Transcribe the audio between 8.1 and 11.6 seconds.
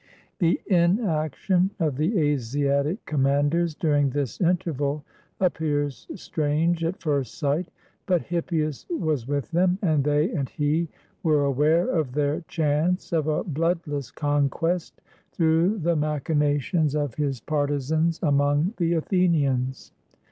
Hippias was with them, and they and he were